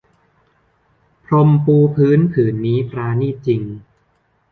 [1.25, 3.61] พรมปูพื้นผืนนี้ปราณีตจริง